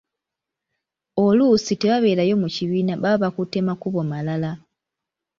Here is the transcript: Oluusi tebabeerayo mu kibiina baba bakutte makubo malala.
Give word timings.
Oluusi 1.23 1.73
tebabeerayo 1.81 2.35
mu 2.41 2.47
kibiina 2.55 2.93
baba 3.03 3.21
bakutte 3.21 3.59
makubo 3.67 3.99
malala. 4.11 4.51